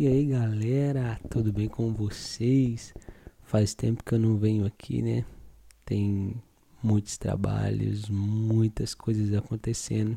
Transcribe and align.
E 0.00 0.06
aí 0.06 0.26
galera, 0.26 1.18
tudo 1.28 1.52
bem 1.52 1.66
com 1.66 1.92
vocês? 1.92 2.94
Faz 3.42 3.74
tempo 3.74 4.04
que 4.04 4.14
eu 4.14 4.18
não 4.20 4.38
venho 4.38 4.64
aqui, 4.64 5.02
né? 5.02 5.24
Tem 5.84 6.40
muitos 6.80 7.18
trabalhos, 7.18 8.08
muitas 8.08 8.94
coisas 8.94 9.34
acontecendo, 9.34 10.16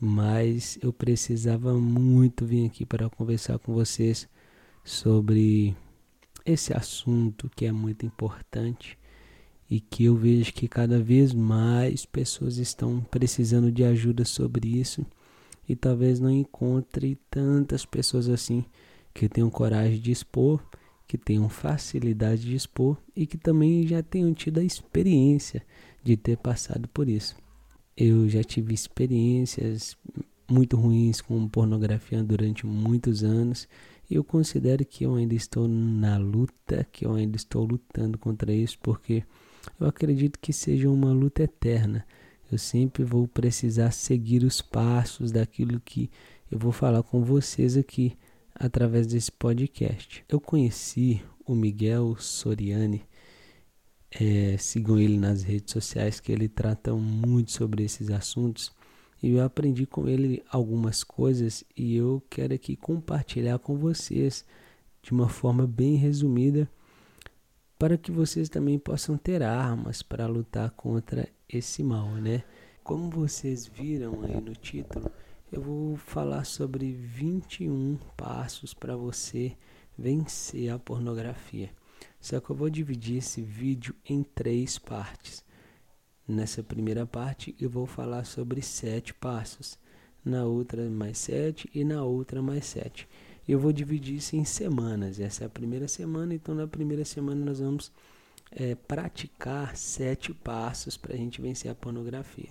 mas 0.00 0.78
eu 0.80 0.90
precisava 0.90 1.74
muito 1.74 2.46
vir 2.46 2.64
aqui 2.64 2.86
para 2.86 3.10
conversar 3.10 3.58
com 3.58 3.74
vocês 3.74 4.26
sobre 4.82 5.76
esse 6.42 6.72
assunto 6.72 7.50
que 7.54 7.66
é 7.66 7.72
muito 7.72 8.06
importante 8.06 8.98
e 9.68 9.80
que 9.80 10.06
eu 10.06 10.16
vejo 10.16 10.50
que 10.54 10.66
cada 10.66 10.98
vez 10.98 11.34
mais 11.34 12.06
pessoas 12.06 12.56
estão 12.56 13.02
precisando 13.10 13.70
de 13.70 13.84
ajuda 13.84 14.24
sobre 14.24 14.66
isso 14.66 15.04
e 15.68 15.76
talvez 15.76 16.18
não 16.18 16.30
encontre 16.30 17.18
tantas 17.30 17.84
pessoas 17.84 18.28
assim 18.28 18.64
que 19.12 19.28
tenham 19.28 19.50
coragem 19.50 20.00
de 20.00 20.10
expor, 20.10 20.64
que 21.06 21.18
tenham 21.18 21.48
facilidade 21.48 22.42
de 22.42 22.54
expor 22.54 22.96
e 23.14 23.26
que 23.26 23.36
também 23.36 23.86
já 23.86 24.02
tenham 24.02 24.32
tido 24.32 24.60
a 24.60 24.64
experiência 24.64 25.64
de 26.02 26.16
ter 26.16 26.36
passado 26.36 26.88
por 26.88 27.08
isso. 27.08 27.36
Eu 27.96 28.28
já 28.28 28.42
tive 28.42 28.72
experiências 28.72 29.96
muito 30.48 30.76
ruins 30.76 31.20
com 31.20 31.48
pornografia 31.48 32.22
durante 32.22 32.64
muitos 32.64 33.22
anos 33.22 33.68
e 34.08 34.14
eu 34.14 34.24
considero 34.24 34.84
que 34.84 35.04
eu 35.04 35.14
ainda 35.16 35.34
estou 35.34 35.68
na 35.68 36.16
luta, 36.16 36.86
que 36.90 37.04
eu 37.04 37.14
ainda 37.14 37.36
estou 37.36 37.64
lutando 37.64 38.16
contra 38.16 38.52
isso 38.52 38.78
porque 38.80 39.24
eu 39.78 39.86
acredito 39.86 40.38
que 40.38 40.52
seja 40.52 40.88
uma 40.88 41.12
luta 41.12 41.42
eterna 41.42 42.06
eu 42.50 42.58
sempre 42.58 43.04
vou 43.04 43.28
precisar 43.28 43.90
seguir 43.90 44.42
os 44.42 44.60
passos 44.60 45.30
daquilo 45.30 45.80
que 45.80 46.10
eu 46.50 46.58
vou 46.58 46.72
falar 46.72 47.02
com 47.02 47.22
vocês 47.22 47.76
aqui 47.76 48.16
através 48.54 49.06
desse 49.06 49.30
podcast. 49.30 50.24
Eu 50.28 50.40
conheci 50.40 51.22
o 51.44 51.54
Miguel 51.54 52.16
Soriani, 52.18 53.04
é, 54.10 54.56
sigam 54.58 54.98
ele 54.98 55.18
nas 55.18 55.42
redes 55.42 55.72
sociais 55.72 56.18
que 56.20 56.32
ele 56.32 56.48
trata 56.48 56.94
muito 56.94 57.52
sobre 57.52 57.84
esses 57.84 58.10
assuntos 58.10 58.72
e 59.22 59.30
eu 59.30 59.44
aprendi 59.44 59.84
com 59.84 60.08
ele 60.08 60.42
algumas 60.50 61.04
coisas 61.04 61.64
e 61.76 61.96
eu 61.96 62.22
quero 62.30 62.54
aqui 62.54 62.76
compartilhar 62.76 63.58
com 63.58 63.76
vocês 63.76 64.44
de 65.02 65.12
uma 65.12 65.28
forma 65.28 65.66
bem 65.66 65.96
resumida 65.96 66.68
para 67.78 67.98
que 67.98 68.10
vocês 68.10 68.48
também 68.48 68.78
possam 68.78 69.16
ter 69.16 69.42
armas 69.42 70.02
para 70.02 70.26
lutar 70.26 70.70
contra 70.70 71.28
esse 71.48 71.82
mal, 71.82 72.08
né? 72.08 72.44
Como 72.84 73.10
vocês 73.10 73.66
viram 73.66 74.22
aí 74.22 74.40
no 74.40 74.54
título, 74.54 75.10
eu 75.50 75.62
vou 75.62 75.96
falar 75.96 76.44
sobre 76.44 76.92
21 76.92 77.98
passos 78.16 78.74
para 78.74 78.96
você 78.96 79.56
vencer 79.96 80.70
a 80.70 80.78
pornografia. 80.78 81.70
Só 82.20 82.40
que 82.40 82.50
eu 82.50 82.56
vou 82.56 82.68
dividir 82.68 83.18
esse 83.18 83.42
vídeo 83.42 83.94
em 84.04 84.22
três 84.22 84.78
partes. 84.78 85.44
Nessa 86.26 86.62
primeira 86.62 87.06
parte 87.06 87.56
eu 87.58 87.70
vou 87.70 87.86
falar 87.86 88.24
sobre 88.24 88.60
sete 88.60 89.14
passos, 89.14 89.78
na 90.24 90.44
outra 90.44 90.88
mais 90.90 91.18
sete 91.18 91.70
e 91.74 91.84
na 91.84 92.04
outra 92.04 92.42
mais 92.42 92.66
sete. 92.66 93.08
Eu 93.48 93.58
vou 93.58 93.72
dividir 93.72 94.16
isso 94.16 94.36
em 94.36 94.44
semanas. 94.44 95.18
Essa 95.18 95.44
é 95.44 95.46
a 95.46 95.50
primeira 95.50 95.88
semana, 95.88 96.34
então 96.34 96.54
na 96.54 96.66
primeira 96.66 97.04
semana 97.04 97.42
nós 97.44 97.60
vamos 97.60 97.90
é, 98.50 98.74
praticar 98.74 99.76
sete 99.76 100.32
passos 100.32 100.96
para 100.96 101.14
a 101.14 101.16
gente 101.16 101.40
vencer 101.40 101.70
a 101.70 101.74
pornografia. 101.74 102.50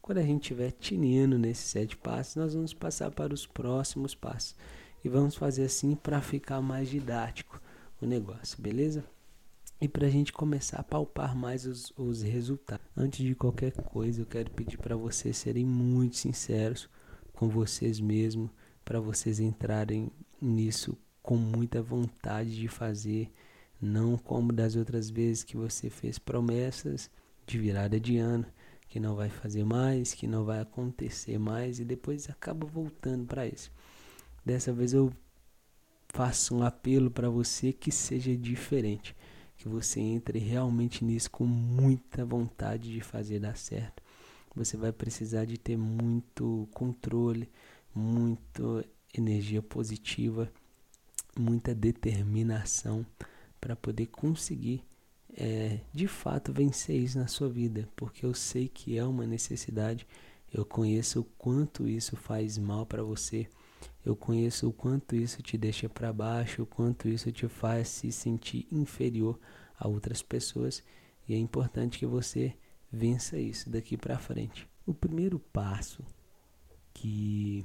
Quando 0.00 0.18
a 0.18 0.22
gente 0.22 0.42
estiver 0.42 0.70
tinindo 0.72 1.38
nesses 1.38 1.66
sete 1.66 1.96
passos, 1.96 2.36
nós 2.36 2.54
vamos 2.54 2.72
passar 2.72 3.10
para 3.10 3.34
os 3.34 3.46
próximos 3.46 4.14
passos. 4.14 4.56
E 5.04 5.08
vamos 5.08 5.36
fazer 5.36 5.64
assim 5.64 5.94
para 5.94 6.20
ficar 6.20 6.60
mais 6.60 6.88
didático 6.88 7.60
o 8.00 8.06
negócio, 8.06 8.60
beleza? 8.60 9.04
E 9.80 9.86
para 9.86 10.06
a 10.06 10.10
gente 10.10 10.32
começar 10.32 10.78
a 10.78 10.82
palpar 10.82 11.36
mais 11.36 11.64
os, 11.66 11.92
os 11.96 12.22
resultados. 12.22 12.84
Antes 12.96 13.24
de 13.24 13.34
qualquer 13.34 13.72
coisa, 13.72 14.22
eu 14.22 14.26
quero 14.26 14.50
pedir 14.50 14.78
para 14.78 14.96
vocês 14.96 15.36
serem 15.36 15.64
muito 15.64 16.16
sinceros 16.16 16.88
com 17.32 17.48
vocês 17.48 18.00
mesmos, 18.00 18.50
para 18.84 18.98
vocês 19.00 19.38
entrarem 19.38 20.10
nisso 20.40 20.96
com 21.22 21.36
muita 21.36 21.80
vontade 21.80 22.56
de 22.56 22.66
fazer 22.66 23.30
não 23.80 24.16
como 24.16 24.52
das 24.52 24.76
outras 24.76 25.08
vezes 25.08 25.44
que 25.44 25.56
você 25.56 25.88
fez 25.88 26.18
promessas 26.18 27.10
de 27.46 27.58
virada 27.58 27.98
de 27.98 28.18
ano, 28.18 28.46
que 28.88 28.98
não 28.98 29.14
vai 29.14 29.28
fazer 29.28 29.64
mais, 29.64 30.14
que 30.14 30.26
não 30.26 30.44
vai 30.44 30.60
acontecer 30.60 31.38
mais 31.38 31.78
e 31.78 31.84
depois 31.84 32.28
acaba 32.28 32.66
voltando 32.66 33.26
para 33.26 33.46
isso. 33.46 33.70
Dessa 34.44 34.72
vez 34.72 34.92
eu 34.92 35.12
faço 36.08 36.56
um 36.56 36.62
apelo 36.62 37.10
para 37.10 37.28
você 37.28 37.72
que 37.72 37.92
seja 37.92 38.34
diferente, 38.36 39.14
que 39.56 39.68
você 39.68 40.00
entre 40.00 40.38
realmente 40.38 41.04
nisso 41.04 41.30
com 41.30 41.44
muita 41.44 42.24
vontade 42.24 42.90
de 42.90 43.00
fazer 43.00 43.38
dar 43.40 43.56
certo. 43.56 44.02
Você 44.54 44.76
vai 44.76 44.92
precisar 44.92 45.44
de 45.44 45.58
ter 45.58 45.76
muito 45.76 46.68
controle, 46.72 47.48
muita 47.94 48.84
energia 49.14 49.62
positiva, 49.62 50.50
muita 51.38 51.74
determinação 51.74 53.06
para 53.60 53.76
poder 53.76 54.06
conseguir 54.06 54.84
é, 55.36 55.80
de 55.92 56.08
fato 56.08 56.52
vencer 56.52 56.96
isso 56.96 57.18
na 57.18 57.26
sua 57.26 57.48
vida, 57.48 57.88
porque 57.94 58.24
eu 58.24 58.34
sei 58.34 58.68
que 58.68 58.98
é 58.98 59.04
uma 59.04 59.26
necessidade, 59.26 60.06
eu 60.52 60.64
conheço 60.64 61.20
o 61.20 61.24
quanto 61.24 61.86
isso 61.86 62.16
faz 62.16 62.56
mal 62.56 62.86
para 62.86 63.02
você, 63.02 63.46
eu 64.04 64.16
conheço 64.16 64.68
o 64.68 64.72
quanto 64.72 65.14
isso 65.14 65.42
te 65.42 65.58
deixa 65.58 65.88
para 65.88 66.12
baixo, 66.12 66.62
o 66.62 66.66
quanto 66.66 67.08
isso 67.08 67.30
te 67.30 67.46
faz 67.46 67.88
se 67.88 68.10
sentir 68.10 68.66
inferior 68.72 69.38
a 69.78 69.86
outras 69.86 70.22
pessoas, 70.22 70.82
e 71.28 71.34
é 71.34 71.38
importante 71.38 71.98
que 71.98 72.06
você 72.06 72.54
vença 72.90 73.38
isso 73.38 73.68
daqui 73.68 73.96
para 73.96 74.18
frente. 74.18 74.66
O 74.86 74.94
primeiro 74.94 75.38
passo 75.38 76.02
que 76.94 77.64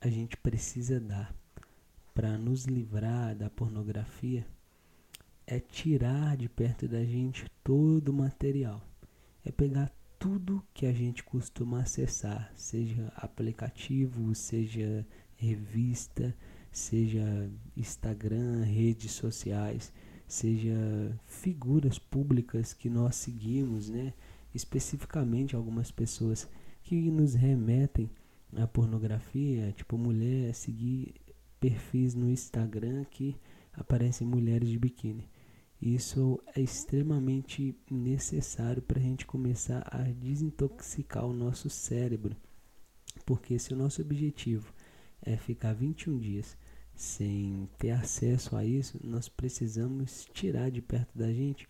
a 0.00 0.08
gente 0.08 0.36
precisa 0.36 1.00
dar 1.00 1.34
para 2.14 2.38
nos 2.38 2.64
livrar 2.64 3.34
da 3.34 3.50
pornografia 3.50 4.46
é 5.46 5.60
tirar 5.60 6.36
de 6.36 6.48
perto 6.48 6.86
da 6.88 7.04
gente 7.04 7.44
todo 7.62 8.10
o 8.10 8.12
material. 8.12 8.82
É 9.44 9.50
pegar 9.50 9.90
tudo 10.18 10.62
que 10.72 10.86
a 10.86 10.92
gente 10.92 11.24
costuma 11.24 11.80
acessar, 11.80 12.52
seja 12.54 13.12
aplicativo, 13.16 14.34
seja 14.34 15.06
revista, 15.34 16.34
seja 16.70 17.50
Instagram, 17.76 18.62
redes 18.62 19.12
sociais, 19.12 19.92
seja 20.28 21.18
figuras 21.26 21.98
públicas 21.98 22.72
que 22.72 22.88
nós 22.88 23.16
seguimos, 23.16 23.88
né? 23.88 24.14
Especificamente 24.54 25.56
algumas 25.56 25.90
pessoas 25.90 26.48
que 26.82 27.10
nos 27.10 27.34
remetem 27.34 28.08
à 28.56 28.66
pornografia, 28.66 29.72
tipo 29.72 29.98
mulher 29.98 30.54
seguir 30.54 31.14
perfis 31.58 32.14
no 32.14 32.30
Instagram 32.30 33.04
que 33.10 33.36
aparecem 33.72 34.26
mulheres 34.26 34.68
de 34.68 34.78
biquíni. 34.78 35.31
Isso 35.82 36.40
é 36.54 36.60
extremamente 36.60 37.76
necessário 37.90 38.80
para 38.80 39.00
a 39.00 39.02
gente 39.02 39.26
começar 39.26 39.82
a 39.90 40.02
desintoxicar 40.04 41.26
o 41.26 41.32
nosso 41.32 41.68
cérebro. 41.68 42.36
Porque 43.26 43.58
se 43.58 43.74
o 43.74 43.76
nosso 43.76 44.00
objetivo 44.00 44.72
é 45.20 45.36
ficar 45.36 45.72
21 45.72 46.20
dias 46.20 46.56
sem 46.94 47.68
ter 47.78 47.90
acesso 47.90 48.54
a 48.54 48.64
isso, 48.64 49.00
nós 49.02 49.28
precisamos 49.28 50.24
tirar 50.32 50.70
de 50.70 50.80
perto 50.80 51.18
da 51.18 51.32
gente 51.32 51.68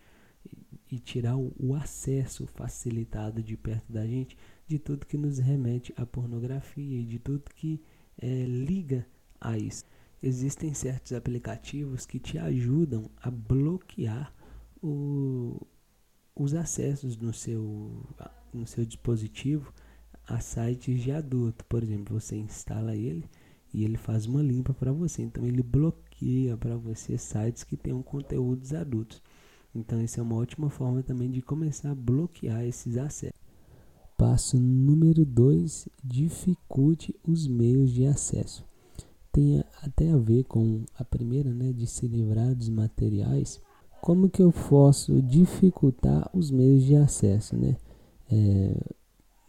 e 0.90 0.98
tirar 0.98 1.38
o, 1.38 1.74
acesso 1.74 2.46
facilitado 2.46 3.42
de 3.42 3.56
perto 3.56 3.90
da 3.90 4.06
gente 4.06 4.36
de 4.66 4.78
tudo 4.78 5.06
que 5.06 5.16
nos 5.16 5.38
remete 5.38 5.94
à 5.96 6.04
pornografia 6.04 7.00
e 7.00 7.06
de 7.06 7.18
tudo 7.18 7.44
que 7.54 7.80
é, 8.18 8.44
liga 8.44 9.06
a 9.40 9.56
isso 9.56 9.86
existem 10.22 10.72
certos 10.72 11.12
aplicativos 11.12 12.06
que 12.06 12.20
te 12.20 12.38
ajudam 12.38 13.10
a 13.20 13.30
bloquear 13.30 14.32
o, 14.80 15.60
os 16.34 16.54
acessos 16.54 17.16
no 17.16 17.32
seu, 17.32 18.06
no 18.52 18.66
seu 18.66 18.84
dispositivo 18.84 19.72
a 20.26 20.40
sites 20.40 21.02
de 21.02 21.10
adulto. 21.10 21.64
Por 21.64 21.82
exemplo, 21.82 22.18
você 22.18 22.36
instala 22.36 22.94
ele 22.94 23.28
e 23.74 23.84
ele 23.84 23.96
faz 23.96 24.26
uma 24.26 24.42
limpa 24.42 24.72
para 24.72 24.92
você. 24.92 25.22
Então 25.22 25.44
ele 25.44 25.62
bloqueia 25.62 26.56
para 26.56 26.76
você 26.76 27.18
sites 27.18 27.64
que 27.64 27.76
tenham 27.76 28.02
conteúdos 28.02 28.72
adultos. 28.72 29.20
Então 29.74 30.00
isso 30.00 30.20
é 30.20 30.22
uma 30.22 30.36
ótima 30.36 30.70
forma 30.70 31.02
também 31.02 31.30
de 31.30 31.42
começar 31.42 31.90
a 31.90 31.96
bloquear 31.96 32.62
esses 32.64 32.96
acessos. 32.96 33.40
Passo 34.16 34.60
número 34.60 35.24
2: 35.24 35.88
dificulte 36.04 37.12
os 37.26 37.48
meios 37.48 37.90
de 37.90 38.06
acesso 38.06 38.64
tem 39.32 39.64
até 39.82 40.12
a 40.12 40.16
ver 40.16 40.44
com 40.44 40.84
a 40.98 41.04
primeira, 41.04 41.52
né, 41.52 41.72
de 41.72 41.86
se 41.86 42.06
livrar 42.06 42.54
dos 42.54 42.68
materiais. 42.68 43.60
Como 44.00 44.28
que 44.28 44.42
eu 44.42 44.52
posso 44.52 45.22
dificultar 45.22 46.28
os 46.34 46.50
meios 46.50 46.84
de 46.84 46.96
acesso, 46.96 47.56
né? 47.56 47.76
É, 48.30 48.76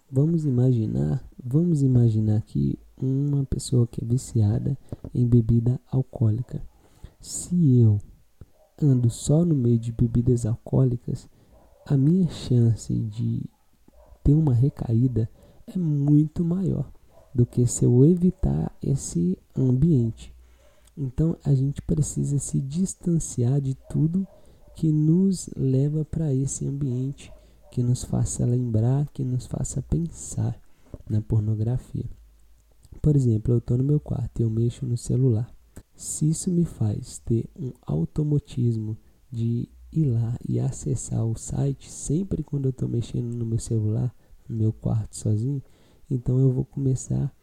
vamos 0.09 0.45
imaginar, 0.45 1.27
vamos 1.43 1.81
imaginar 1.81 2.37
aqui 2.37 2.79
uma 2.95 3.43
pessoa 3.45 3.87
que 3.87 4.03
é 4.03 4.07
viciada 4.07 4.77
em 5.13 5.27
bebida 5.27 5.79
alcoólica. 5.91 6.61
Se 7.19 7.79
eu 7.79 7.99
ando 8.81 9.09
só 9.09 9.43
no 9.43 9.55
meio 9.55 9.79
de 9.79 9.91
bebidas 9.91 10.45
alcoólicas, 10.45 11.27
a 11.85 11.97
minha 11.97 12.29
chance 12.29 12.93
de 12.93 13.43
ter 14.23 14.33
uma 14.33 14.53
recaída 14.53 15.29
é 15.67 15.77
muito 15.77 16.45
maior 16.45 16.92
do 17.33 17.45
que 17.45 17.65
se 17.65 17.85
eu 17.85 18.05
evitar 18.05 18.75
esse 18.81 19.37
ambiente. 19.57 20.33
Então 20.95 21.35
a 21.43 21.53
gente 21.53 21.81
precisa 21.81 22.37
se 22.37 22.59
distanciar 22.59 23.59
de 23.59 23.75
tudo 23.89 24.27
que 24.75 24.91
nos 24.91 25.49
leva 25.55 26.05
para 26.05 26.33
esse 26.33 26.65
ambiente, 26.67 27.31
que 27.71 27.81
nos 27.81 28.03
faça 28.03 28.45
lembrar, 28.45 29.07
que 29.09 29.23
nos 29.23 29.45
faça 29.45 29.81
pensar 29.81 30.59
na 31.09 31.21
pornografia. 31.21 32.05
Por 33.01 33.15
exemplo, 33.15 33.53
eu 33.53 33.57
estou 33.57 33.77
no 33.77 33.83
meu 33.83 33.99
quarto 33.99 34.39
e 34.39 34.43
eu 34.43 34.49
mexo 34.49 34.85
no 34.85 34.97
celular. 34.97 35.51
Se 35.95 36.29
isso 36.29 36.51
me 36.51 36.63
faz 36.63 37.19
ter 37.19 37.49
um 37.59 37.71
automatismo 37.81 38.97
de 39.31 39.67
ir 39.91 40.05
lá 40.05 40.37
e 40.47 40.59
acessar 40.59 41.25
o 41.25 41.35
site 41.35 41.89
sempre 41.89 42.43
quando 42.43 42.65
eu 42.65 42.71
estou 42.71 42.87
mexendo 42.87 43.33
no 43.35 43.45
meu 43.45 43.59
celular, 43.59 44.13
no 44.47 44.55
meu 44.55 44.73
quarto 44.73 45.15
sozinho, 45.15 45.61
então 46.09 46.39
eu 46.39 46.51
vou 46.51 46.65
começar 46.65 47.33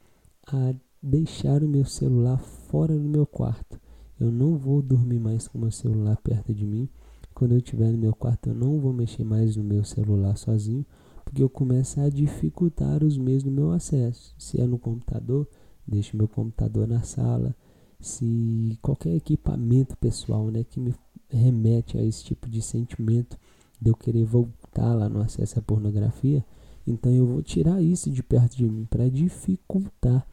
a 0.47 0.75
deixar 1.03 1.63
o 1.63 1.69
meu 1.69 1.85
celular 1.85 2.39
fora 2.39 2.97
do 2.97 3.09
meu 3.09 3.27
quarto. 3.27 3.81
Eu 4.19 4.31
não 4.31 4.57
vou 4.57 4.83
dormir 4.83 5.19
mais 5.19 5.49
com 5.49 5.59
o 5.59 5.61
meu 5.61 5.71
celular 5.71 6.17
perto 6.19 6.53
de 6.53 6.67
mim. 6.67 6.89
Quando 7.35 7.53
eu 7.53 7.59
estiver 7.59 7.91
no 7.91 7.99
meu 7.99 8.15
quarto, 8.15 8.51
eu 8.51 8.55
não 8.55 8.79
vou 8.79 8.93
mexer 8.93 9.25
mais 9.25 9.57
no 9.57 9.65
meu 9.65 9.83
celular 9.83 10.37
sozinho, 10.37 10.85
porque 11.25 11.43
eu 11.43 11.49
começo 11.49 12.01
a 12.01 12.09
dificultar 12.11 13.03
os 13.03 13.17
meios 13.17 13.43
do 13.43 13.51
meu 13.51 13.71
acesso. 13.71 14.35
Se 14.39 14.61
é 14.61 14.67
no 14.67 14.79
computador, 14.79 15.49
deixo 15.87 16.17
meu 16.17 16.29
computador 16.29 16.87
na 16.87 17.03
sala. 17.03 17.57
Se 17.99 18.79
qualquer 18.83 19.15
equipamento 19.15 19.97
pessoal, 19.97 20.51
né, 20.51 20.65
que 20.65 20.79
me 20.79 20.95
remete 21.31 21.97
a 21.97 22.03
esse 22.03 22.25
tipo 22.25 22.49
de 22.49 22.61
sentimento 22.61 23.39
de 23.81 23.89
eu 23.89 23.97
querer 23.97 24.25
voltar 24.25 24.93
lá 24.93 25.09
no 25.09 25.21
acesso 25.21 25.59
à 25.59 25.63
pornografia, 25.63 26.45
então 26.91 27.13
eu 27.13 27.27
vou 27.27 27.43
tirar 27.43 27.81
isso 27.83 28.11
de 28.11 28.23
perto 28.23 28.57
de 28.57 28.69
mim 28.69 28.87
para 28.89 29.09
dificultar 29.09 30.27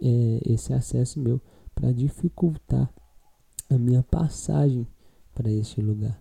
é, 0.00 0.40
esse 0.46 0.72
acesso 0.72 1.20
meu, 1.20 1.40
para 1.74 1.92
dificultar 1.92 2.90
a 3.70 3.78
minha 3.78 4.02
passagem 4.02 4.86
para 5.34 5.50
este 5.50 5.80
lugar. 5.80 6.20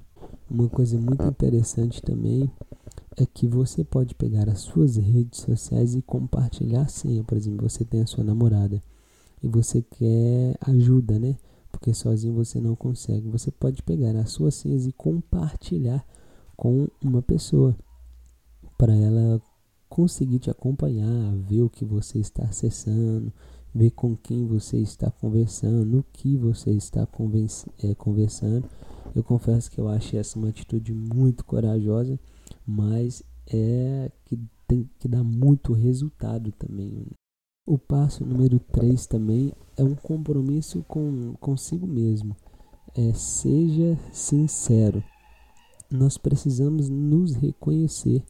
Uma 0.50 0.70
coisa 0.70 0.98
muito 0.98 1.24
interessante 1.24 2.02
também 2.02 2.50
é 3.18 3.26
que 3.26 3.48
você 3.48 3.84
pode 3.84 4.14
pegar 4.16 4.48
as 4.50 4.60
suas 4.60 4.96
redes 4.96 5.42
sociais 5.42 5.96
e 5.96 6.02
compartilhar 6.02 6.82
a 6.82 6.88
senha. 6.88 7.24
Por 7.24 7.38
exemplo, 7.38 7.68
você 7.68 7.84
tem 7.84 8.02
a 8.02 8.08
sua 8.08 8.24
namorada 8.24 8.82
e 9.42 9.48
você 9.48 9.82
quer 9.82 10.56
ajuda, 10.62 11.18
né? 11.18 11.36
Porque 11.72 11.94
sozinho 11.94 12.34
você 12.34 12.60
não 12.60 12.76
consegue. 12.76 13.28
Você 13.30 13.52
pode 13.52 13.82
pegar 13.82 14.16
as 14.16 14.32
suas 14.32 14.56
senhas 14.56 14.86
e 14.86 14.92
compartilhar 14.92 16.06
com 16.56 16.88
uma 17.04 17.22
pessoa 17.22 17.76
para 18.78 18.96
ela 18.96 19.42
conseguir 19.90 20.40
te 20.40 20.50
acompanhar, 20.50 21.36
ver 21.36 21.62
o 21.62 21.70
que 21.70 21.86
você 21.86 22.20
está 22.20 22.44
acessando, 22.44 23.32
ver 23.74 23.92
com 23.92 24.16
quem 24.16 24.46
você 24.46 24.78
está 24.78 25.12
conversando, 25.12 26.00
o 26.00 26.06
que 26.14 26.36
você 26.38 26.72
está 26.72 27.08
é, 27.84 27.96
conversando. 27.96 28.70
Eu 29.16 29.24
confesso 29.24 29.72
que 29.72 29.80
eu 29.80 29.88
achei 29.88 30.20
essa 30.20 30.38
uma 30.38 30.50
atitude 30.50 30.94
muito 30.94 31.44
corajosa 31.46 32.20
mas 32.68 33.24
é 33.48 34.12
que 34.26 34.38
tem 34.68 34.90
que 35.00 35.08
dar 35.08 35.24
muito 35.24 35.72
resultado 35.72 36.52
também. 36.52 37.08
O 37.66 37.78
passo 37.78 38.26
número 38.26 38.60
3 38.60 39.08
também 39.08 39.54
é 39.78 39.84
um 39.84 39.96
compromisso 39.96 40.84
com 40.88 41.34
consigo 41.40 41.88
mesmo. 41.88 42.36
É, 42.96 43.14
seja 43.14 43.98
sincero. 44.12 45.04
Nós 45.90 46.18
precisamos 46.18 46.90
nos 46.90 47.36
reconhecer 47.36 48.24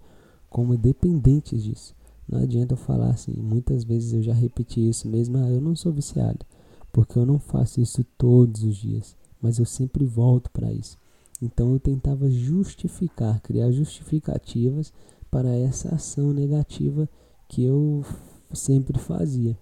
como 0.58 0.76
dependentes 0.76 1.64
disso. 1.64 1.94
Não 2.28 2.40
adianta 2.40 2.74
eu 2.74 2.78
falar 2.78 3.12
assim, 3.12 3.32
muitas 3.32 3.84
vezes 3.84 4.12
eu 4.12 4.24
já 4.24 4.34
repeti 4.34 4.90
isso 4.90 5.08
mesmo, 5.08 5.38
ah, 5.38 5.48
eu 5.52 5.62
não 5.62 5.76
sou 5.76 5.94
viciado, 5.94 6.44
porque 6.92 7.16
eu 7.16 7.28
não 7.28 7.38
faço 7.38 7.80
isso 7.80 8.04
todos 8.18 8.64
os 8.64 8.76
dias, 8.76 9.16
mas 9.40 9.60
eu 9.60 9.66
sempre 9.66 10.04
volto 10.04 10.50
para 10.50 10.74
isso. 10.74 10.98
Então 11.40 11.74
eu 11.74 11.80
tentava 11.80 12.28
justificar, 12.32 13.40
criar 13.40 13.70
justificativas 13.70 14.92
para 15.30 15.56
essa 15.56 15.94
ação 15.94 16.34
negativa 16.34 17.08
que 17.48 17.64
eu 17.64 18.04
sempre 18.52 18.98
fazia. 18.98 19.56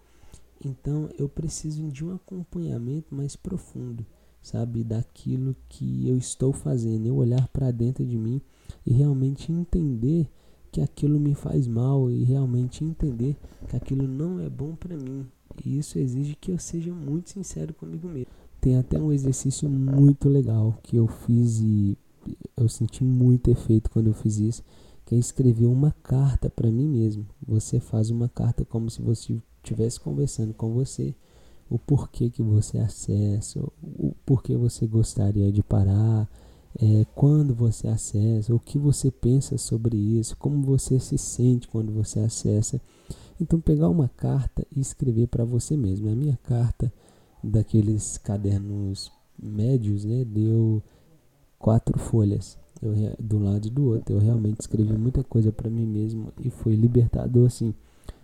Então 0.63 1.09
eu 1.19 1.27
preciso 1.27 1.91
de 1.91 2.05
um 2.05 2.15
acompanhamento 2.15 3.13
mais 3.13 3.35
profundo, 3.35 4.05
sabe, 4.41 4.81
daquilo 4.81 5.57
que 5.67 6.07
eu 6.07 6.17
estou 6.17 6.53
fazendo, 6.53 7.05
eu 7.05 7.17
olhar 7.17 7.49
para 7.49 7.69
dentro 7.69 8.05
de 8.05 8.17
mim 8.17 8.41
e 8.85 8.93
realmente 8.93 9.51
entender 9.51 10.31
que 10.75 10.81
aquilo 10.81 11.17
me 11.17 11.33
faz 11.33 11.67
mal 11.67 12.11
e 12.11 12.25
realmente 12.25 12.83
entender 12.83 13.37
que 13.69 13.77
aquilo 13.77 14.05
não 14.05 14.41
é 14.41 14.49
bom 14.49 14.75
para 14.75 14.97
mim. 14.97 15.25
E 15.63 15.77
isso 15.77 15.97
exige 15.97 16.35
que 16.35 16.51
eu 16.51 16.59
seja 16.59 16.93
muito 16.93 17.29
sincero 17.29 17.73
comigo 17.73 18.09
mesmo. 18.09 18.27
Tem 18.59 18.75
até 18.75 18.99
um 18.99 19.13
exercício 19.13 19.69
muito 19.69 20.27
legal 20.27 20.77
que 20.83 20.97
eu 20.97 21.07
fiz 21.07 21.61
e 21.61 21.97
eu 22.57 22.67
senti 22.67 23.05
muito 23.05 23.49
efeito 23.49 23.89
quando 23.89 24.07
eu 24.07 24.13
fiz 24.13 24.37
isso, 24.37 24.63
que 25.05 25.15
é 25.15 25.17
escrever 25.17 25.65
uma 25.65 25.95
carta 26.03 26.49
para 26.49 26.69
mim 26.69 26.89
mesmo. 26.89 27.25
Você 27.47 27.79
faz 27.79 28.09
uma 28.09 28.27
carta 28.27 28.65
como 28.65 28.89
se 28.89 29.01
você 29.01 29.41
estivesse 29.63 29.97
conversando 29.97 30.53
com 30.53 30.73
você, 30.73 31.15
o 31.69 31.79
porquê 31.79 32.29
que 32.29 32.43
você 32.43 32.79
acessa, 32.79 33.63
o 33.81 34.13
porquê 34.25 34.57
você 34.57 34.85
gostaria 34.85 35.53
de 35.53 35.63
parar, 35.63 36.29
é, 36.81 37.05
quando 37.15 37.55
você 37.55 37.87
acessa, 37.87 38.53
o 38.53 38.59
que 38.59 38.77
você 38.77 39.09
pensa 39.09 39.57
sobre 39.57 39.95
isso, 39.97 40.35
como 40.37 40.61
você 40.61 40.99
se 40.99 41.17
sente 41.17 41.67
quando 41.67 41.91
você 41.91 42.19
acessa. 42.19 42.81
Então 43.39 43.59
pegar 43.59 43.89
uma 43.89 44.09
carta 44.09 44.65
e 44.75 44.79
escrever 44.79 45.27
para 45.27 45.45
você 45.45 45.77
mesmo. 45.77 46.09
A 46.09 46.15
minha 46.15 46.37
carta 46.43 46.91
daqueles 47.43 48.17
cadernos 48.17 49.11
médios, 49.41 50.05
né, 50.05 50.25
deu 50.25 50.81
quatro 51.59 51.97
folhas, 51.99 52.57
eu, 52.81 52.93
do 53.19 53.39
lado 53.39 53.67
e 53.67 53.71
do 53.71 53.85
outro. 53.85 54.15
Eu 54.15 54.19
realmente 54.19 54.61
escrevi 54.61 54.93
muita 54.93 55.23
coisa 55.23 55.51
para 55.51 55.69
mim 55.69 55.85
mesmo 55.85 56.31
e 56.39 56.49
foi 56.49 56.75
libertador, 56.75 57.47
assim. 57.47 57.73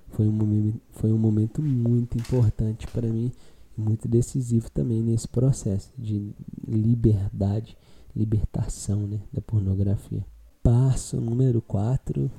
Foi 0.09 0.27
um 0.27 0.31
momento, 0.31 0.81
foi 0.91 1.11
um 1.11 1.17
momento 1.17 1.61
muito 1.61 2.17
importante 2.17 2.85
para 2.87 3.07
mim, 3.07 3.31
muito 3.77 4.09
decisivo 4.09 4.69
também 4.69 5.01
nesse 5.01 5.25
processo 5.25 5.89
de 5.97 6.33
liberdade, 6.67 7.77
libertação, 8.15 9.07
né, 9.07 9.19
da 9.31 9.41
pornografia. 9.41 10.25
Passo 10.63 11.19
número 11.19 11.61
4 11.61 12.29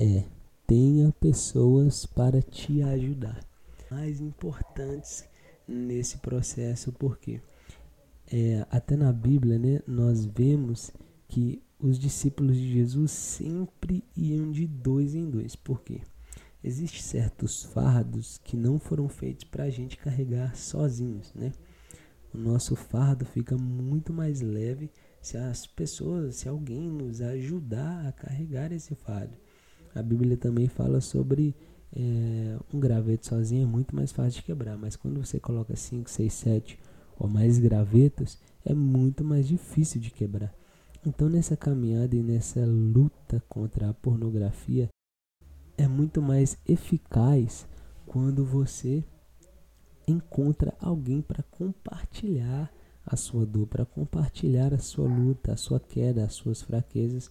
é 0.00 0.24
tenha 0.66 1.12
pessoas 1.20 2.06
para 2.06 2.40
te 2.40 2.82
ajudar. 2.82 3.40
Mais 3.90 4.20
importantes 4.20 5.24
nesse 5.68 6.16
processo, 6.18 6.92
porque 6.92 7.40
é, 8.32 8.66
até 8.70 8.96
na 8.96 9.12
Bíblia 9.12 9.58
né, 9.58 9.80
nós 9.86 10.24
vemos 10.24 10.90
que 11.28 11.62
os 11.78 11.98
discípulos 11.98 12.56
de 12.56 12.72
Jesus 12.72 13.10
sempre 13.10 14.02
iam 14.16 14.50
de 14.50 14.66
dois 14.66 15.14
em 15.14 15.28
dois. 15.28 15.54
Por 15.56 15.82
quê? 15.82 16.00
Existem 16.64 17.02
certos 17.02 17.64
fardos 17.64 18.40
que 18.44 18.56
não 18.56 18.78
foram 18.78 19.08
feitos 19.08 19.44
para 19.44 19.64
a 19.64 19.70
gente 19.70 19.96
carregar 19.96 20.56
sozinhos, 20.56 21.32
né? 21.34 21.52
O 22.34 22.38
nosso 22.38 22.74
fardo 22.74 23.24
fica 23.24 23.56
muito 23.56 24.12
mais 24.12 24.40
leve 24.40 24.90
se 25.20 25.36
as 25.36 25.66
pessoas, 25.66 26.36
se 26.36 26.48
alguém 26.48 26.90
nos 26.90 27.20
ajudar 27.20 28.06
a 28.06 28.12
carregar 28.12 28.72
esse 28.72 28.94
fardo. 28.94 29.36
A 29.94 30.02
Bíblia 30.02 30.36
também 30.36 30.68
fala 30.68 31.00
sobre 31.00 31.54
é, 31.94 32.58
um 32.72 32.80
graveto 32.80 33.26
sozinho 33.26 33.64
é 33.64 33.66
muito 33.66 33.94
mais 33.94 34.10
fácil 34.10 34.40
de 34.40 34.46
quebrar, 34.46 34.78
mas 34.78 34.96
quando 34.96 35.22
você 35.22 35.38
coloca 35.38 35.76
5, 35.76 36.08
6, 36.08 36.32
7 36.32 36.78
ou 37.18 37.28
mais 37.28 37.58
gravetos, 37.58 38.38
é 38.64 38.72
muito 38.72 39.22
mais 39.22 39.46
difícil 39.46 40.00
de 40.00 40.10
quebrar. 40.10 40.54
Então, 41.04 41.28
nessa 41.28 41.56
caminhada 41.56 42.16
e 42.16 42.22
nessa 42.22 42.64
luta 42.64 43.42
contra 43.48 43.90
a 43.90 43.94
pornografia, 43.94 44.88
é 45.76 45.86
muito 45.86 46.22
mais 46.22 46.56
eficaz 46.66 47.66
quando 48.06 48.44
você 48.44 49.04
encontra 50.06 50.74
alguém 50.80 51.20
para 51.20 51.42
compartilhar 51.44 52.72
a 53.04 53.16
sua 53.16 53.44
dor, 53.44 53.66
para 53.66 53.84
compartilhar 53.84 54.72
a 54.72 54.78
sua 54.78 55.08
luta, 55.08 55.52
a 55.52 55.56
sua 55.56 55.80
queda, 55.80 56.24
as 56.24 56.34
suas 56.34 56.62
fraquezas, 56.62 57.30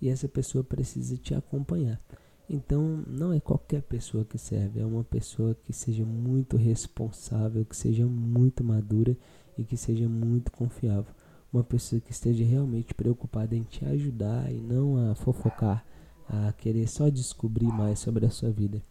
e 0.00 0.08
essa 0.08 0.28
pessoa 0.28 0.62
precisa 0.62 1.16
te 1.16 1.34
acompanhar. 1.34 2.00
Então, 2.48 3.04
não 3.06 3.32
é 3.32 3.40
qualquer 3.40 3.82
pessoa 3.82 4.24
que 4.24 4.38
serve, 4.38 4.80
é 4.80 4.86
uma 4.86 5.04
pessoa 5.04 5.54
que 5.54 5.72
seja 5.72 6.04
muito 6.04 6.56
responsável, 6.56 7.64
que 7.64 7.76
seja 7.76 8.06
muito 8.06 8.64
madura 8.64 9.16
e 9.56 9.64
que 9.64 9.76
seja 9.76 10.08
muito 10.08 10.50
confiável. 10.50 11.12
Uma 11.52 11.64
pessoa 11.64 12.00
que 12.00 12.10
esteja 12.10 12.44
realmente 12.44 12.94
preocupada 12.94 13.54
em 13.54 13.64
te 13.64 13.84
ajudar 13.84 14.50
e 14.50 14.60
não 14.60 15.10
a 15.10 15.14
fofocar, 15.14 15.84
a 16.26 16.52
querer 16.52 16.88
só 16.88 17.08
descobrir 17.08 17.68
mais 17.68 17.98
sobre 17.98 18.24
a 18.24 18.30
sua 18.30 18.50
vida, 18.50 18.82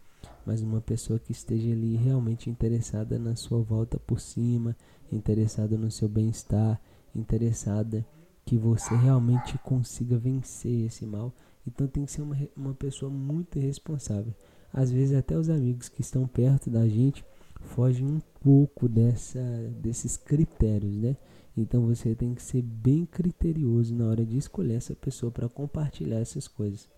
mas 0.48 0.62
uma 0.62 0.80
pessoa 0.80 1.18
que 1.18 1.30
esteja 1.30 1.70
ali 1.70 1.94
realmente 1.94 2.48
interessada 2.48 3.18
na 3.18 3.36
sua 3.36 3.60
volta 3.60 3.98
por 3.98 4.18
cima, 4.18 4.74
interessada 5.12 5.76
no 5.76 5.90
seu 5.90 6.08
bem-estar, 6.08 6.80
interessada 7.14 8.02
que 8.46 8.56
você 8.56 8.96
realmente 8.96 9.58
consiga 9.58 10.16
vencer 10.16 10.86
esse 10.86 11.04
mal. 11.04 11.34
Então 11.66 11.86
tem 11.86 12.06
que 12.06 12.12
ser 12.12 12.22
uma, 12.22 12.34
uma 12.56 12.72
pessoa 12.72 13.12
muito 13.12 13.58
responsável. 13.58 14.32
Às 14.72 14.90
vezes 14.90 15.14
até 15.14 15.36
os 15.36 15.50
amigos 15.50 15.90
que 15.90 16.00
estão 16.00 16.26
perto 16.26 16.70
da 16.70 16.88
gente 16.88 17.22
fogem 17.60 18.06
um 18.06 18.20
pouco 18.40 18.88
dessa, 18.88 19.42
desses 19.82 20.16
critérios, 20.16 20.96
né? 20.96 21.14
Então 21.54 21.84
você 21.84 22.14
tem 22.14 22.32
que 22.32 22.42
ser 22.42 22.62
bem 22.62 23.04
criterioso 23.04 23.94
na 23.94 24.06
hora 24.06 24.24
de 24.24 24.38
escolher 24.38 24.76
essa 24.76 24.96
pessoa 24.96 25.30
para 25.30 25.46
compartilhar 25.46 26.20
essas 26.20 26.48
coisas. 26.48 26.88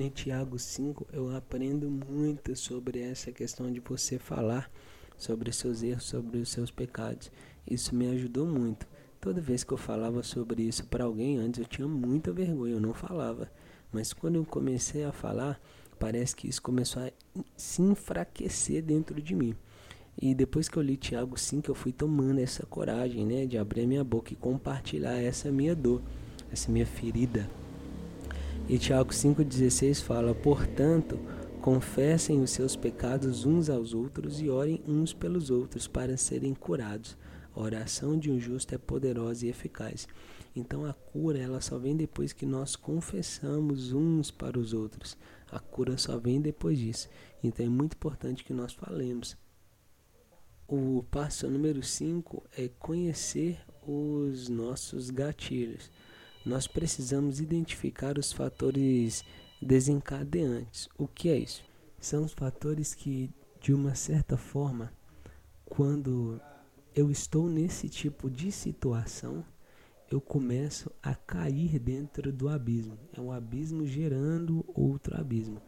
Em 0.00 0.10
Tiago 0.10 0.60
5 0.60 1.08
eu 1.12 1.34
aprendo 1.34 1.90
muito 1.90 2.54
sobre 2.54 3.00
essa 3.00 3.32
questão 3.32 3.68
de 3.68 3.80
você 3.80 4.16
falar 4.16 4.70
sobre 5.16 5.50
os 5.50 5.56
seus 5.56 5.82
erros, 5.82 6.04
sobre 6.04 6.38
os 6.38 6.50
seus 6.50 6.70
pecados. 6.70 7.32
Isso 7.68 7.96
me 7.96 8.06
ajudou 8.06 8.46
muito. 8.46 8.86
Toda 9.20 9.40
vez 9.40 9.64
que 9.64 9.72
eu 9.72 9.76
falava 9.76 10.22
sobre 10.22 10.62
isso 10.62 10.86
para 10.86 11.02
alguém 11.02 11.38
antes, 11.38 11.58
eu 11.58 11.66
tinha 11.66 11.88
muita 11.88 12.30
vergonha, 12.32 12.74
eu 12.74 12.80
não 12.80 12.94
falava. 12.94 13.50
Mas 13.92 14.12
quando 14.12 14.36
eu 14.36 14.44
comecei 14.44 15.02
a 15.02 15.10
falar, 15.10 15.60
parece 15.98 16.36
que 16.36 16.48
isso 16.48 16.62
começou 16.62 17.02
a 17.02 17.10
se 17.56 17.82
enfraquecer 17.82 18.84
dentro 18.84 19.20
de 19.20 19.34
mim. 19.34 19.52
E 20.16 20.32
depois 20.32 20.68
que 20.68 20.76
eu 20.76 20.82
li 20.82 20.96
Tiago 20.96 21.36
5, 21.36 21.68
eu 21.68 21.74
fui 21.74 21.90
tomando 21.90 22.38
essa 22.38 22.64
coragem, 22.64 23.26
né, 23.26 23.46
de 23.46 23.58
abrir 23.58 23.80
a 23.80 23.86
minha 23.88 24.04
boca 24.04 24.32
e 24.32 24.36
compartilhar 24.36 25.20
essa 25.20 25.50
minha 25.50 25.74
dor, 25.74 26.00
essa 26.52 26.70
minha 26.70 26.86
ferida. 26.86 27.50
E 28.68 28.78
Tiago 28.78 29.10
5,16 29.10 30.02
fala: 30.02 30.34
Portanto, 30.34 31.18
confessem 31.62 32.42
os 32.42 32.50
seus 32.50 32.76
pecados 32.76 33.46
uns 33.46 33.70
aos 33.70 33.94
outros 33.94 34.42
e 34.42 34.50
orem 34.50 34.82
uns 34.86 35.14
pelos 35.14 35.50
outros 35.50 35.88
para 35.88 36.18
serem 36.18 36.54
curados. 36.54 37.16
A 37.54 37.60
oração 37.60 38.18
de 38.18 38.30
um 38.30 38.38
justo 38.38 38.74
é 38.74 38.78
poderosa 38.78 39.46
e 39.46 39.48
eficaz. 39.48 40.06
Então 40.54 40.84
a 40.84 40.92
cura 40.92 41.38
ela 41.38 41.62
só 41.62 41.78
vem 41.78 41.96
depois 41.96 42.34
que 42.34 42.44
nós 42.44 42.76
confessamos 42.76 43.92
uns 43.92 44.30
para 44.30 44.58
os 44.58 44.74
outros. 44.74 45.16
A 45.50 45.58
cura 45.58 45.96
só 45.96 46.18
vem 46.18 46.38
depois 46.38 46.78
disso. 46.78 47.08
Então 47.42 47.64
é 47.64 47.68
muito 47.70 47.94
importante 47.94 48.44
que 48.44 48.52
nós 48.52 48.74
falemos 48.74 49.34
o 50.68 51.02
passo 51.10 51.48
número 51.48 51.82
5 51.82 52.44
é 52.54 52.68
conhecer 52.78 53.58
os 53.86 54.50
nossos 54.50 55.08
gatilhos. 55.08 55.90
Nós 56.44 56.66
precisamos 56.66 57.40
identificar 57.40 58.18
os 58.18 58.32
fatores 58.32 59.24
desencadeantes. 59.60 60.88
O 60.96 61.06
que 61.06 61.28
é 61.28 61.38
isso? 61.38 61.64
São 62.00 62.24
os 62.24 62.32
fatores 62.32 62.94
que, 62.94 63.30
de 63.60 63.74
uma 63.74 63.94
certa 63.94 64.36
forma, 64.36 64.92
quando 65.64 66.40
eu 66.94 67.10
estou 67.10 67.48
nesse 67.48 67.88
tipo 67.88 68.30
de 68.30 68.50
situação, 68.50 69.44
eu 70.10 70.20
começo 70.20 70.90
a 71.02 71.14
cair 71.14 71.78
dentro 71.78 72.32
do 72.32 72.48
abismo. 72.48 72.98
É 73.12 73.20
um 73.20 73.30
abismo 73.30 73.86
gerando 73.86 74.64
outro 74.74 75.18
abismo. 75.20 75.60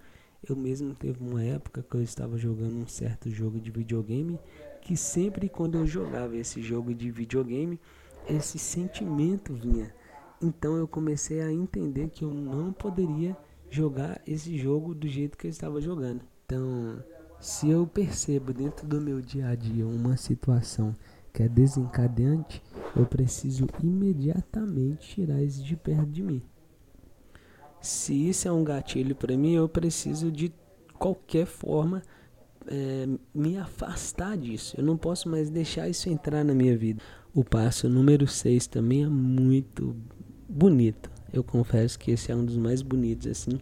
Eu 0.43 0.57
mesmo 0.57 0.95
teve 0.95 1.23
uma 1.23 1.45
época 1.45 1.83
que 1.83 1.95
eu 1.95 2.03
estava 2.03 2.39
jogando 2.39 2.77
um 2.77 2.87
certo 2.87 3.31
jogo 3.31 3.61
de 3.61 3.71
videogame 3.71 4.39
que 4.81 4.97
sempre 4.97 5.49
quando 5.49 5.77
eu 5.77 5.87
jogava 5.87 6.37
esse 6.37 6.63
jogo 6.63 6.95
de 6.95 7.11
videogame, 7.11 7.79
esse 8.27 8.59
sentimento 8.59 9.53
vinha. 9.53 9.95
Então 10.43 10.77
eu 10.77 10.89
comecei 10.89 11.41
a 11.43 11.53
entender 11.53 12.09
que 12.09 12.25
eu 12.25 12.33
não 12.33 12.73
poderia 12.73 13.37
jogar 13.69 14.21
esse 14.27 14.57
jogo 14.57 14.95
do 14.95 15.07
jeito 15.07 15.37
que 15.37 15.47
eu 15.47 15.51
estava 15.51 15.81
jogando. 15.81 16.23
Então, 16.45 17.03
se 17.39 17.69
eu 17.69 17.87
percebo 17.87 18.53
dentro 18.53 18.87
do 18.87 19.01
meu 19.01 19.21
dia 19.21 19.49
a 19.49 19.55
dia 19.55 19.87
uma 19.87 20.17
situação 20.17 20.97
que 21.33 21.43
é 21.43 21.49
desencadeante, 21.49 22.63
eu 22.97 23.07
preciso 23.07 23.67
imediatamente 23.83 25.15
tirar 25.15 25.43
isso 25.43 25.63
de 25.63 25.77
perto 25.77 26.07
de 26.07 26.23
mim. 26.23 26.43
Se 27.81 28.29
isso 28.29 28.49
é 28.49 28.53
um 28.53 28.65
gatilho 28.65 29.15
para 29.15 29.37
mim, 29.37 29.55
eu 29.55 29.69
preciso 29.69 30.31
de 30.31 30.53
qualquer 30.99 31.47
forma 31.47 32.03
é, 32.67 33.09
me 33.35 33.57
afastar 33.57 34.37
disso. 34.37 34.75
Eu 34.77 34.85
não 34.85 34.97
posso 34.97 35.29
mais 35.29 35.49
deixar 35.51 35.89
isso 35.89 36.09
entrar 36.09 36.45
na 36.45 36.53
minha 36.53 36.77
vida. 36.77 37.03
O 37.33 37.45
passo 37.45 37.89
número 37.89 38.27
6 38.27 38.67
também 38.67 39.05
é 39.05 39.09
muito 39.09 39.97
bonito. 40.51 41.11
Eu 41.33 41.45
confesso 41.45 41.99
que 41.99 42.11
esse 42.11 42.33
é 42.33 42.37
um 42.37 42.45
dos 42.45 42.57
mais 42.57 42.83
bonitos 42.83 43.29
assim, 43.29 43.61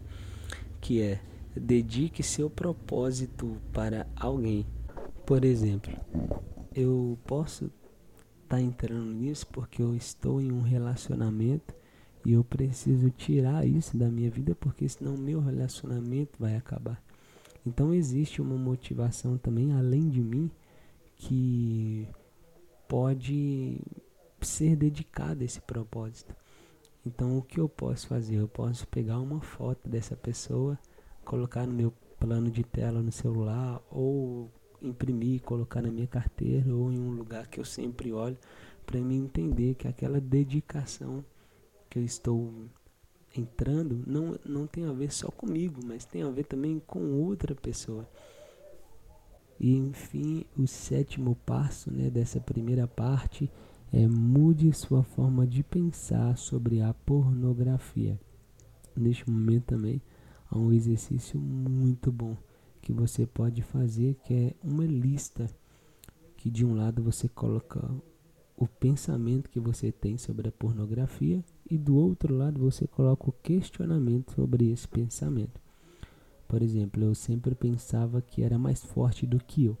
que 0.81 1.01
é 1.01 1.21
dedique 1.55 2.23
seu 2.23 2.49
propósito 2.49 3.57
para 3.71 4.07
alguém. 4.15 4.65
Por 5.25 5.45
exemplo, 5.45 5.93
eu 6.75 7.17
posso 7.27 7.65
estar 8.43 8.57
tá 8.57 8.61
entrando 8.61 9.13
nisso 9.13 9.45
porque 9.47 9.81
eu 9.81 9.95
estou 9.95 10.41
em 10.41 10.51
um 10.51 10.61
relacionamento 10.61 11.75
e 12.25 12.33
eu 12.33 12.43
preciso 12.43 13.11
tirar 13.11 13.67
isso 13.67 13.95
da 13.95 14.09
minha 14.09 14.31
vida 14.31 14.55
porque 14.55 14.89
senão 14.89 15.15
meu 15.15 15.39
relacionamento 15.39 16.39
vai 16.39 16.55
acabar. 16.55 17.01
Então 17.65 17.93
existe 17.93 18.41
uma 18.41 18.57
motivação 18.57 19.37
também 19.37 19.73
além 19.73 20.09
de 20.09 20.21
mim 20.21 20.49
que 21.15 22.07
pode 22.87 23.79
ser 24.41 24.75
dedicada 24.75 25.43
a 25.43 25.45
esse 25.45 25.61
propósito. 25.61 26.38
Então 27.05 27.37
o 27.37 27.41
que 27.41 27.59
eu 27.59 27.69
posso 27.69 28.07
fazer? 28.07 28.35
Eu 28.35 28.47
posso 28.47 28.87
pegar 28.87 29.19
uma 29.19 29.41
foto 29.41 29.89
dessa 29.89 30.15
pessoa, 30.15 30.77
colocar 31.23 31.65
no 31.65 31.73
meu 31.73 31.93
plano 32.19 32.51
de 32.51 32.63
tela 32.63 33.01
no 33.01 33.11
celular 33.11 33.81
ou 33.89 34.51
imprimir, 34.81 35.41
colocar 35.41 35.81
na 35.81 35.91
minha 35.91 36.07
carteira 36.07 36.73
ou 36.73 36.91
em 36.91 36.99
um 36.99 37.11
lugar 37.11 37.47
que 37.47 37.59
eu 37.59 37.65
sempre 37.65 38.11
olho 38.11 38.37
para 38.85 38.99
me 38.99 39.15
entender 39.15 39.75
que 39.75 39.87
aquela 39.87 40.19
dedicação 40.19 41.23
que 41.89 41.99
eu 41.99 42.03
estou 42.03 42.53
entrando 43.35 44.03
não, 44.05 44.37
não 44.45 44.67
tem 44.67 44.85
a 44.85 44.91
ver 44.91 45.11
só 45.11 45.29
comigo, 45.29 45.79
mas 45.85 46.05
tem 46.05 46.23
a 46.23 46.29
ver 46.29 46.45
também 46.45 46.81
com 46.85 47.13
outra 47.21 47.53
pessoa. 47.53 48.07
E 49.59 49.75
enfim, 49.75 50.45
o 50.57 50.65
sétimo 50.65 51.35
passo 51.45 51.91
né, 51.91 52.09
dessa 52.09 52.39
primeira 52.39 52.87
parte 52.87 53.51
é 53.91 54.07
mude 54.07 54.71
sua 54.73 55.03
forma 55.03 55.47
de 55.47 55.63
pensar 55.63 56.37
sobre 56.37 56.81
a 56.81 56.93
pornografia. 56.93 58.19
Neste 58.95 59.29
momento 59.29 59.65
também 59.65 60.01
há 60.49 60.57
um 60.57 60.71
exercício 60.71 61.39
muito 61.39 62.11
bom 62.11 62.37
que 62.81 62.93
você 62.93 63.25
pode 63.25 63.61
fazer, 63.61 64.15
que 64.23 64.33
é 64.33 64.53
uma 64.63 64.85
lista 64.85 65.49
que 66.37 66.49
de 66.49 66.65
um 66.65 66.75
lado 66.75 67.03
você 67.03 67.27
coloca 67.27 67.79
o 68.55 68.67
pensamento 68.67 69.49
que 69.49 69.59
você 69.59 69.91
tem 69.91 70.17
sobre 70.17 70.49
a 70.49 70.51
pornografia 70.51 71.43
e 71.69 71.77
do 71.77 71.95
outro 71.95 72.35
lado 72.35 72.59
você 72.59 72.85
coloca 72.85 73.29
o 73.29 73.33
questionamento 73.33 74.33
sobre 74.33 74.69
esse 74.69 74.87
pensamento. 74.87 75.59
Por 76.47 76.61
exemplo, 76.61 77.03
eu 77.03 77.15
sempre 77.15 77.55
pensava 77.55 78.21
que 78.21 78.41
era 78.41 78.57
mais 78.57 78.83
forte 78.83 79.25
do 79.25 79.37
que 79.37 79.65
eu, 79.65 79.77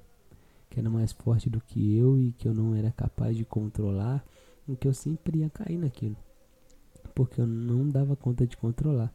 que 0.69 0.79
era 0.79 0.89
mais 0.89 1.11
forte 1.11 1.49
do 1.49 1.59
que 1.59 1.95
eu 1.97 2.19
e 2.19 2.31
que 2.31 2.47
eu 2.47 2.53
não 2.53 2.75
era 2.75 2.91
capaz 2.91 3.35
de 3.35 3.43
controlar, 3.45 4.23
e 4.67 4.75
que 4.75 4.87
eu 4.87 4.93
sempre 4.93 5.39
ia 5.39 5.49
cair 5.49 5.77
naquilo, 5.77 6.15
porque 7.15 7.41
eu 7.41 7.47
não 7.47 7.89
dava 7.89 8.15
conta 8.15 8.45
de 8.45 8.55
controlar. 8.55 9.11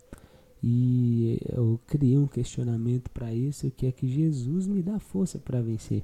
E 0.63 1.39
eu 1.55 1.79
criei 1.87 2.17
um 2.17 2.27
questionamento 2.27 3.11
para 3.11 3.33
isso, 3.33 3.71
que 3.71 3.87
é 3.87 3.93
que 3.93 4.09
Jesus 4.09 4.67
me 4.67 4.83
dá 4.83 4.99
força 4.99 5.39
para 5.39 5.61
vencer. 5.61 6.03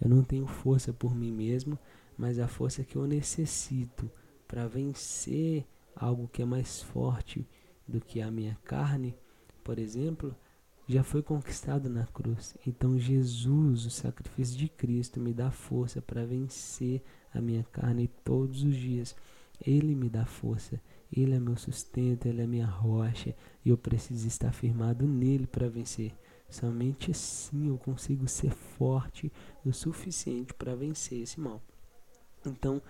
Eu 0.00 0.08
não 0.10 0.22
tenho 0.22 0.46
força 0.46 0.92
por 0.92 1.14
mim 1.14 1.32
mesmo, 1.32 1.78
mas 2.16 2.38
a 2.38 2.46
força 2.46 2.84
que 2.84 2.96
eu 2.96 3.06
necessito 3.06 4.10
para 4.46 4.66
vencer 4.66 5.66
algo 5.96 6.28
que 6.28 6.42
é 6.42 6.44
mais 6.44 6.82
forte 6.82 7.46
do 7.88 8.00
que 8.00 8.20
a 8.20 8.30
minha 8.30 8.58
carne, 8.64 9.14
por 9.62 9.78
exemplo, 9.78 10.34
já 10.86 11.02
foi 11.02 11.22
conquistado 11.22 11.88
na 11.88 12.06
cruz. 12.06 12.54
Então 12.66 12.98
Jesus, 12.98 13.86
o 13.86 13.90
sacrifício 13.90 14.56
de 14.56 14.68
Cristo, 14.68 15.20
me 15.20 15.32
dá 15.32 15.50
força 15.50 16.02
para 16.02 16.24
vencer 16.24 17.02
a 17.32 17.40
minha 17.40 17.64
carne 17.64 18.08
todos 18.22 18.62
os 18.62 18.76
dias. 18.76 19.16
Ele 19.64 19.94
me 19.94 20.08
dá 20.08 20.26
força, 20.26 20.80
ele 21.12 21.34
é 21.34 21.40
meu 21.40 21.56
sustento, 21.56 22.26
ele 22.26 22.42
é 22.42 22.46
minha 22.46 22.66
rocha, 22.66 23.34
e 23.64 23.70
eu 23.70 23.78
preciso 23.78 24.26
estar 24.26 24.52
firmado 24.52 25.06
nele 25.06 25.46
para 25.46 25.68
vencer. 25.68 26.12
Somente 26.50 27.10
assim 27.10 27.68
eu 27.68 27.78
consigo 27.78 28.28
ser 28.28 28.50
forte 28.50 29.32
o 29.64 29.72
suficiente 29.72 30.52
para 30.54 30.74
vencer 30.74 31.22
esse 31.22 31.40
mal. 31.40 31.62
Então, 32.44 32.82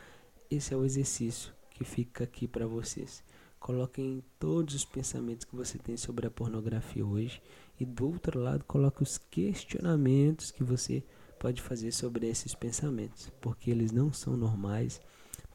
esse 0.50 0.74
é 0.74 0.76
o 0.76 0.84
exercício 0.84 1.52
que 1.70 1.84
fica 1.84 2.24
aqui 2.24 2.48
para 2.48 2.66
vocês. 2.66 3.22
Coloquem 3.60 4.22
todos 4.38 4.74
os 4.74 4.84
pensamentos 4.84 5.44
que 5.46 5.56
você 5.56 5.78
tem 5.78 5.96
sobre 5.96 6.26
a 6.26 6.30
pornografia 6.30 7.06
hoje 7.06 7.40
e 7.78 7.84
do 7.84 8.06
outro 8.06 8.38
lado 8.38 8.64
coloque 8.64 9.02
os 9.02 9.18
questionamentos 9.18 10.50
que 10.50 10.62
você 10.62 11.02
pode 11.38 11.60
fazer 11.60 11.92
sobre 11.92 12.28
esses 12.28 12.54
pensamentos, 12.54 13.30
porque 13.40 13.70
eles 13.70 13.92
não 13.92 14.12
são 14.12 14.36
normais. 14.36 15.00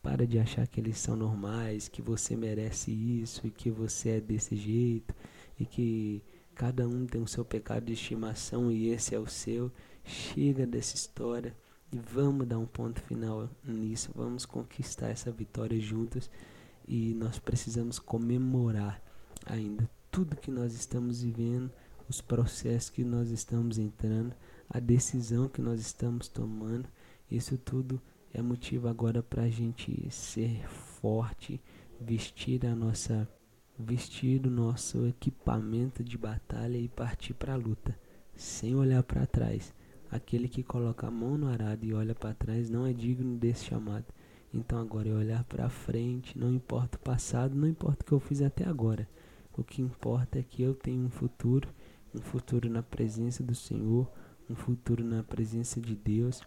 Para 0.01 0.25
de 0.25 0.39
achar 0.39 0.65
que 0.65 0.79
eles 0.79 0.97
são 0.97 1.15
normais, 1.15 1.89
que 1.89 2.01
você 2.01 2.33
merece 2.35 2.89
isso 2.89 3.45
e 3.45 3.51
que 3.51 3.69
você 3.69 4.11
é 4.11 4.21
desse 4.21 4.55
jeito 4.55 5.13
e 5.59 5.65
que 5.65 6.23
Cada 6.59 6.85
um 6.85 7.05
tem 7.05 7.21
o 7.21 7.27
seu 7.27 7.45
pecado 7.45 7.85
de 7.85 7.93
estimação 7.93 8.69
e 8.69 8.89
esse 8.89 9.15
é 9.15 9.17
o 9.17 9.25
seu. 9.25 9.71
Chega 10.03 10.67
dessa 10.67 10.93
história 10.93 11.55
e 11.89 11.97
vamos 11.97 12.45
dar 12.45 12.59
um 12.59 12.65
ponto 12.65 12.99
final 12.99 13.49
nisso. 13.63 14.11
Vamos 14.13 14.45
conquistar 14.45 15.07
essa 15.07 15.31
vitória 15.31 15.79
juntos 15.79 16.29
e 16.85 17.13
nós 17.13 17.39
precisamos 17.39 17.97
comemorar 17.97 19.01
ainda 19.45 19.89
tudo 20.11 20.35
que 20.35 20.51
nós 20.51 20.73
estamos 20.73 21.21
vivendo, 21.21 21.71
os 22.10 22.22
processos 22.22 22.89
que 22.89 23.04
nós 23.04 23.30
estamos 23.30 23.78
entrando, 23.78 24.34
a 24.70 24.80
decisão 24.80 25.48
que 25.48 25.62
nós 25.62 25.80
estamos 25.80 26.28
tomando. 26.28 26.89
Isso 27.30 27.58
tudo 27.58 28.01
é 28.34 28.42
motivo 28.42 28.88
agora 28.88 29.22
para 29.22 29.44
a 29.44 29.50
gente 29.50 30.10
ser 30.10 30.68
forte, 30.68 31.62
vestir 32.01 32.66
a 32.66 32.75
nossa 32.75 33.28
vestir 33.82 34.46
o 34.46 34.51
nosso 34.51 35.08
equipamento 35.08 36.04
de 36.04 36.18
batalha 36.18 36.78
e 36.78 36.89
partir 36.89 37.34
para 37.34 37.54
a 37.54 37.56
luta, 37.56 37.98
sem 38.36 38.75
olhar 38.75 39.01
para 39.04 39.25
trás. 39.25 39.74
Aquele 40.12 40.50
que 40.50 40.63
coloca 40.63 41.08
a 41.08 41.12
mão 41.12 41.38
no 41.38 41.48
arado 41.48 41.86
e 41.86 41.94
olha 41.94 42.13
para 42.13 42.34
trás 42.34 42.70
não 42.70 42.86
é 42.86 42.92
digno 42.92 43.38
desse 43.38 43.66
chamado. 43.66 44.06
Então 44.54 44.80
agora 44.80 45.08
é 45.08 45.13
olhar 45.13 45.44
para 45.46 45.70
frente, 45.70 46.38
não 46.38 46.51
importa 46.51 46.98
o 46.98 47.01
passado, 47.01 47.56
não 47.56 47.68
importa 47.68 48.04
o 48.04 48.06
que 48.06 48.12
eu 48.12 48.20
fiz 48.20 48.42
até 48.42 48.68
agora. 48.68 49.08
O 49.56 49.63
que 49.63 49.82
importa 49.82 50.39
é 50.39 50.44
que 50.44 50.62
eu 50.62 50.74
tenho 50.74 51.06
um 51.06 51.10
futuro, 51.10 51.70
um 52.13 52.22
futuro 52.22 52.70
na 52.70 52.82
presença 52.82 53.44
do 53.44 53.56
Senhor, 53.56 54.12
um 54.50 54.56
futuro 54.56 55.04
na 55.04 55.24
presença 55.24 55.80
de 55.80 55.96
Deus. 55.96 56.42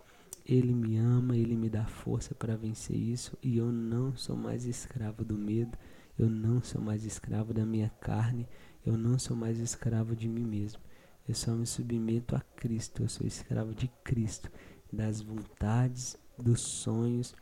Ele 0.45 0.75
me 0.75 0.97
ama, 0.97 1.37
ele 1.37 1.57
me 1.57 1.69
dá 1.69 1.87
força 1.87 2.35
para 2.35 2.57
vencer 2.57 2.97
isso 2.97 3.37
e 3.43 3.59
eu 3.59 3.71
não 3.71 4.17
sou 4.17 4.37
mais 4.37 4.65
escravo 4.67 5.25
do 5.25 5.39
medo, 5.39 5.79
eu 6.19 6.29
não 6.29 6.63
sou 6.63 6.81
mais 6.81 7.05
escravo 7.05 7.55
da 7.55 7.65
minha 7.65 7.89
carne, 8.01 8.49
eu 8.85 8.97
não 8.97 9.19
sou 9.19 9.37
mais 9.37 9.59
escravo 9.61 10.17
de 10.17 10.29
mim 10.29 10.45
mesmo. 10.45 10.81
Eu 11.29 11.35
só 11.35 11.53
me 11.53 11.65
submeto 11.65 12.35
a 12.35 12.41
Cristo, 12.41 13.05
eu 13.05 13.09
sou 13.09 13.25
escravo 13.25 13.73
de 13.73 13.89
Cristo, 14.03 14.51
das 14.93 15.21
vontades, 15.21 16.17
dos 16.37 16.61
sonhos 16.61 17.35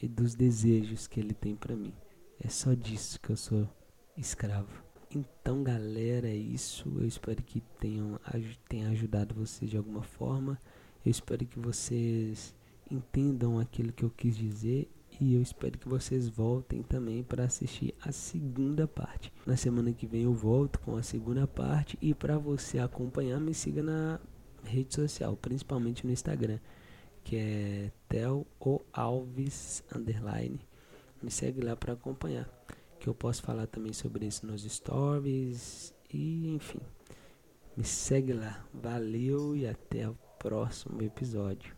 e 0.00 0.06
dos 0.06 0.34
desejos 0.36 1.08
que 1.08 1.18
Ele 1.18 1.34
tem 1.34 1.56
para 1.56 1.74
mim. 1.74 1.92
É 2.38 2.48
só 2.48 2.74
disso 2.74 3.20
que 3.20 3.30
eu 3.30 3.36
sou 3.36 3.68
escravo. 4.16 4.85
Então, 5.10 5.62
galera, 5.62 6.28
é 6.28 6.34
isso. 6.34 6.92
Eu 6.96 7.06
espero 7.06 7.42
que 7.42 7.60
tenham, 7.80 8.18
tenha 8.68 8.88
ajudado 8.88 9.34
vocês 9.34 9.70
de 9.70 9.76
alguma 9.76 10.02
forma. 10.02 10.60
Eu 11.04 11.10
espero 11.10 11.46
que 11.46 11.58
vocês 11.58 12.54
entendam 12.90 13.58
aquilo 13.58 13.92
que 13.92 14.04
eu 14.04 14.10
quis 14.10 14.36
dizer 14.36 14.88
e 15.20 15.34
eu 15.34 15.40
espero 15.40 15.78
que 15.78 15.88
vocês 15.88 16.28
voltem 16.28 16.82
também 16.82 17.22
para 17.22 17.44
assistir 17.44 17.94
a 18.02 18.12
segunda 18.12 18.86
parte. 18.86 19.32
Na 19.46 19.56
semana 19.56 19.92
que 19.92 20.06
vem 20.06 20.24
eu 20.24 20.34
volto 20.34 20.78
com 20.80 20.96
a 20.96 21.02
segunda 21.02 21.46
parte 21.46 21.96
e 22.02 22.12
para 22.12 22.36
você 22.38 22.78
acompanhar, 22.78 23.40
me 23.40 23.54
siga 23.54 23.82
na 23.82 24.20
rede 24.62 24.94
social, 24.94 25.36
principalmente 25.36 26.04
no 26.06 26.12
Instagram, 26.12 26.58
que 27.24 27.36
é 27.36 27.92
Tel 28.08 28.46
Alves 28.92 29.82
underline. 29.94 30.60
Me 31.22 31.30
segue 31.30 31.62
lá 31.62 31.74
para 31.74 31.94
acompanhar, 31.94 32.48
que 33.06 33.10
eu 33.10 33.14
posso 33.14 33.40
falar 33.40 33.68
também 33.68 33.92
sobre 33.92 34.26
isso 34.26 34.44
nos 34.44 34.64
stories 34.64 35.94
e 36.12 36.48
enfim. 36.48 36.80
Me 37.76 37.84
segue 37.84 38.32
lá. 38.32 38.66
Valeu 38.74 39.56
e 39.56 39.64
até 39.64 40.08
o 40.08 40.18
próximo 40.40 41.00
episódio. 41.00 41.75